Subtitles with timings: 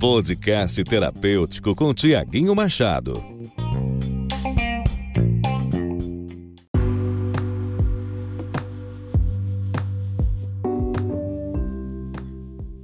[0.00, 3.24] Podcast terapêutico com Tiaguinho Machado.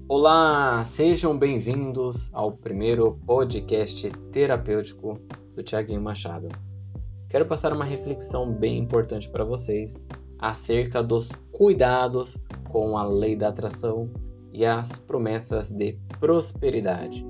[0.09, 5.21] Olá, sejam bem-vindos ao primeiro podcast terapêutico
[5.55, 6.49] do Tiaguinho Machado.
[7.29, 10.01] Quero passar uma reflexão bem importante para vocês
[10.39, 12.39] acerca dos cuidados
[12.71, 14.11] com a lei da atração
[14.53, 17.27] e as promessas de prosperidade.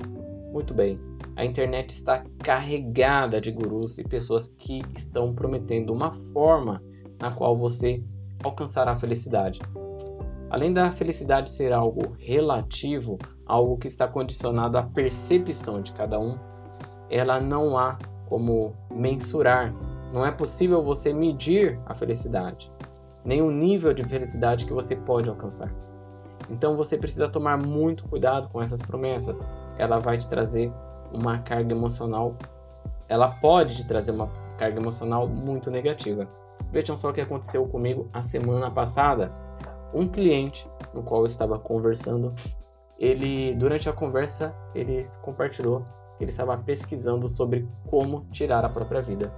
[0.53, 0.97] Muito bem,
[1.37, 6.83] a internet está carregada de gurus e pessoas que estão prometendo uma forma
[7.21, 8.03] na qual você
[8.43, 9.61] alcançará a felicidade.
[10.51, 13.17] Além da felicidade ser algo relativo,
[13.47, 16.35] algo que está condicionado à percepção de cada um,
[17.09, 17.97] ela não há
[18.29, 19.73] como mensurar,
[20.13, 22.71] não é possível você medir a felicidade,
[23.43, 25.71] o nível de felicidade que você pode alcançar.
[26.49, 29.41] Então você precisa tomar muito cuidado com essas promessas.
[29.79, 30.73] Ela vai te trazer
[31.13, 32.37] uma carga emocional,
[33.09, 36.27] ela pode te trazer uma carga emocional muito negativa.
[36.73, 39.33] Vejam só o que aconteceu comigo a semana passada.
[39.93, 42.33] Um cliente no qual eu estava conversando,
[42.99, 45.83] ele durante a conversa ele compartilhou
[46.17, 49.33] que ele estava pesquisando sobre como tirar a própria vida.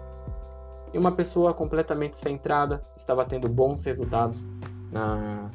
[0.93, 4.47] E uma pessoa completamente centrada, estava tendo bons resultados
[4.91, 5.51] na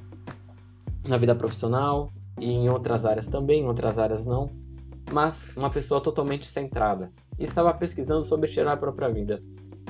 [1.08, 4.50] na vida profissional e em outras áreas também, em outras áreas não,
[5.12, 9.42] mas uma pessoa totalmente centrada e estava pesquisando sobre tirar a própria vida.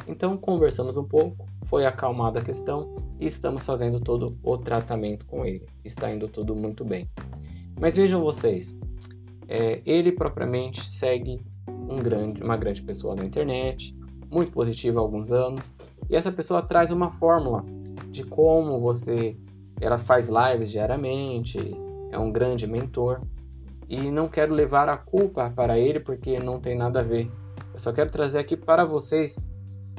[0.08, 5.44] Então conversamos um pouco, foi acalmada a questão e estamos fazendo todo o tratamento com
[5.44, 5.66] ele.
[5.84, 7.10] Está indo tudo muito bem.
[7.80, 8.76] Mas vejam vocês,
[9.48, 13.97] é, ele propriamente segue um grande, uma grande pessoa na internet,
[14.30, 15.76] muito positiva há alguns anos,
[16.10, 17.64] e essa pessoa traz uma fórmula
[18.10, 19.38] de como você
[19.80, 21.60] ela faz lives diariamente,
[22.12, 23.22] é um grande mentor
[23.88, 27.32] e não quero levar a culpa para ele porque não tem nada a ver.
[27.74, 29.40] Eu só quero trazer aqui para vocês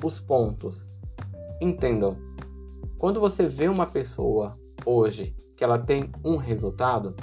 [0.03, 0.93] os pontos.
[1.61, 2.17] Entendam.
[2.99, 7.15] Quando você vê uma pessoa hoje que ela tem um resultado,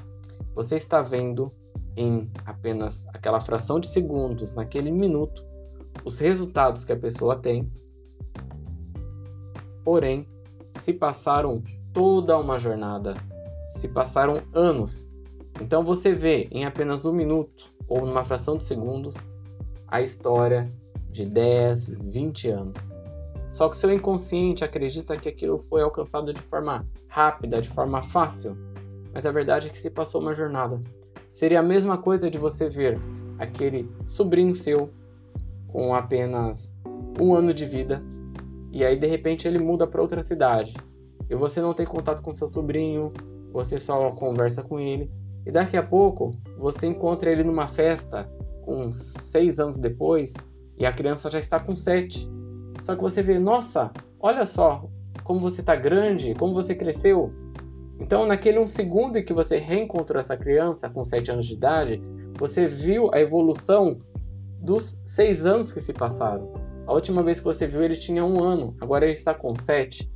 [0.54, 1.52] você está vendo
[1.98, 5.46] em apenas aquela fração de segundos, naquele minuto,
[6.04, 7.70] os resultados que a pessoa tem.
[9.84, 10.28] Porém,
[10.82, 11.64] se passaram
[11.94, 13.16] toda uma jornada.
[13.72, 15.14] Se passaram anos.
[15.62, 19.16] Então você vê em apenas um minuto ou numa fração de segundos
[19.88, 20.66] a história
[21.12, 22.96] de 10, 20 anos.
[23.52, 28.58] Só que seu inconsciente acredita que aquilo foi alcançado de forma rápida, de forma fácil.
[29.14, 30.82] Mas a verdade é que se passou uma jornada.
[31.32, 33.00] Seria a mesma coisa de você ver
[33.40, 34.90] aquele sobrinho seu
[35.76, 36.74] com apenas
[37.20, 38.02] um ano de vida
[38.72, 40.74] e aí de repente ele muda para outra cidade
[41.30, 43.10] e você não tem contato com seu sobrinho,
[43.52, 45.12] você só conversa com ele,
[45.46, 48.24] e daqui a pouco você encontra ele numa festa
[48.62, 50.34] com seis anos depois
[50.78, 52.26] e a criança já está com sete.
[52.82, 53.92] Só que você vê, nossa,
[54.22, 54.90] olha só
[55.26, 57.32] como você está grande, como você cresceu.
[58.00, 62.02] Então, naquele um segundo em que você reencontrou essa criança com sete anos de idade,
[62.38, 63.98] você viu a evolução
[64.66, 66.52] dos seis anos que se passaram.
[66.88, 70.12] A última vez que você viu ele tinha um ano, agora ele está com sete.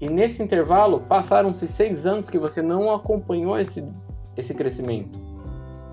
[0.00, 3.88] E nesse intervalo, passaram-se seis anos que você não acompanhou esse,
[4.36, 5.18] esse crescimento.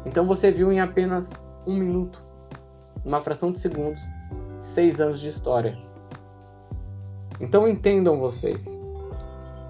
[0.05, 1.31] Então você viu em apenas
[1.65, 2.25] um minuto,
[3.05, 4.01] uma fração de segundos,
[4.59, 5.77] seis anos de história.
[7.39, 8.79] Então entendam vocês.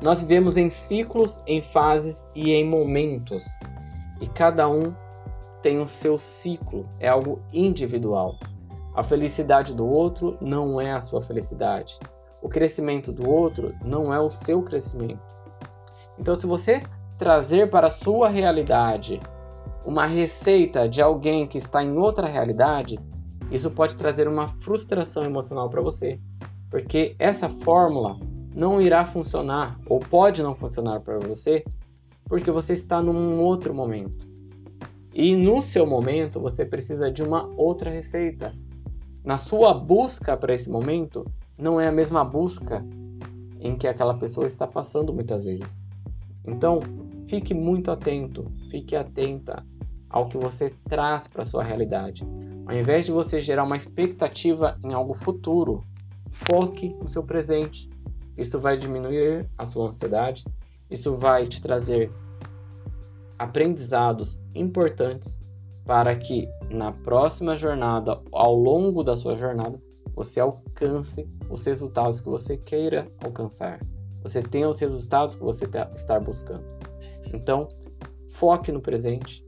[0.02, 3.46] Nós vivemos em ciclos, em fases e em momentos.
[4.20, 4.94] E cada um
[5.62, 8.38] tem o seu ciclo, é algo individual.
[8.94, 11.98] A felicidade do outro não é a sua felicidade.
[12.42, 15.22] O crescimento do outro não é o seu crescimento.
[16.18, 16.82] Então, se você
[17.18, 19.20] trazer para a sua realidade
[19.86, 23.00] uma receita de alguém que está em outra realidade,
[23.52, 26.20] isso pode trazer uma frustração emocional para você,
[26.70, 28.20] porque essa fórmula
[28.56, 31.64] não irá funcionar ou pode não funcionar para você,
[32.26, 34.31] porque você está num outro momento.
[35.14, 38.54] E no seu momento você precisa de uma outra receita.
[39.24, 41.26] Na sua busca para esse momento,
[41.58, 42.86] não é a mesma busca
[43.60, 45.78] em que aquela pessoa está passando muitas vezes.
[46.46, 46.80] Então,
[47.28, 49.64] fique muito atento, fique atenta
[50.10, 52.24] ao que você traz para sua realidade.
[52.66, 55.84] Ao invés de você gerar uma expectativa em algo futuro,
[56.32, 57.90] foque no seu presente.
[58.38, 60.46] Isso vai diminuir a sua ansiedade,
[60.90, 62.12] isso vai te trazer
[63.42, 65.42] aprendizados importantes
[65.84, 69.82] para que na próxima jornada, ao longo da sua jornada,
[70.14, 73.80] você alcance os resultados que você queira alcançar.
[74.22, 75.66] Você tenha os resultados que você
[75.96, 76.64] está buscando.
[77.34, 77.68] Então,
[78.30, 79.44] foque no presente,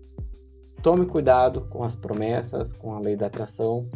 [0.82, 3.88] tome cuidado com as promessas, com a lei da atração,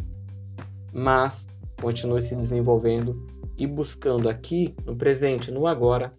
[0.92, 1.44] mas
[1.82, 6.12] continue se desenvolvendo e buscando aqui, no presente, no agora,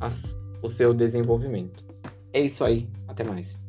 [0.00, 1.93] as, o seu desenvolvimento.
[2.34, 3.63] É isso aí, até mais.